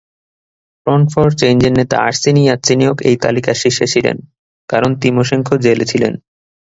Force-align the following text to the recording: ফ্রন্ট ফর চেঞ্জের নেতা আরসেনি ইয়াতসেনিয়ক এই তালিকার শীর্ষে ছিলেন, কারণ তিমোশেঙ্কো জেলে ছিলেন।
ফ্রন্ট 0.87 1.05
ফর 1.13 1.27
চেঞ্জের 1.39 1.73
নেতা 1.79 1.95
আরসেনি 2.07 2.41
ইয়াতসেনিয়ক 2.45 2.97
এই 3.09 3.15
তালিকার 3.23 3.57
শীর্ষে 3.61 3.85
ছিলেন, 3.93 4.17
কারণ 4.69 4.91
তিমোশেঙ্কো 5.01 5.53
জেলে 5.65 5.85
ছিলেন। 5.91 6.13